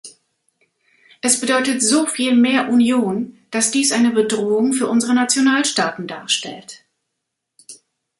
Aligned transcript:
Es 1.21 1.39
bedeutet 1.39 1.83
so 1.83 2.07
viel 2.07 2.33
mehr 2.33 2.69
Union, 2.69 3.37
dass 3.51 3.69
dies 3.69 3.91
eine 3.91 4.09
Bedrohung 4.09 4.73
für 4.73 4.87
unsere 4.87 5.13
Nationalstaaten 5.13 6.07
darstellt. 6.07 6.83